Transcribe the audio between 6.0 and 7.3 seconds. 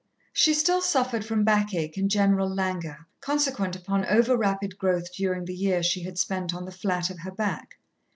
had spent on the flat of her